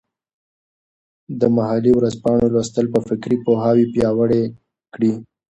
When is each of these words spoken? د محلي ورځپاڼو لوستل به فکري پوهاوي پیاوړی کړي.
د 1.39 1.41
محلي 1.55 1.91
ورځپاڼو 1.95 2.45
لوستل 2.53 2.85
به 2.93 2.99
فکري 3.07 3.37
پوهاوي 3.45 3.85
پیاوړی 3.93 4.43
کړي. 4.93 5.11